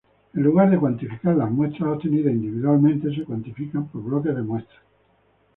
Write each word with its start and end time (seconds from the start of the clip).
En 0.33 0.41
lugar 0.41 0.71
de 0.71 0.79
cuantificar 0.79 1.35
las 1.35 1.51
muestras 1.51 1.83
obtenidas 1.95 2.33
individualmente, 2.33 3.13
se 3.13 3.23
cuantifica 3.23 3.81
por 3.83 4.01
bloques 4.01 4.35
de 4.35 4.41
muestras. 4.41 4.81